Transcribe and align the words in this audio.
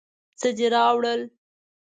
څه 0.39 0.49
دې 0.57 0.67
راوړل؟ 0.73 1.21